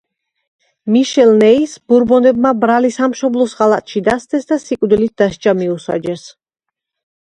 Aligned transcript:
მიშელ 0.95 1.33
ნეის 1.41 1.75
ბურბონებმა 1.91 2.55
ბრალი 2.63 2.93
სამშობლოს 2.97 3.55
ღალატში 3.63 4.05
დასდეს 4.11 4.53
და 4.53 4.61
სიკვდილით 4.67 5.19
დასჯა 5.25 5.59
მიუსაჯეს. 5.65 6.31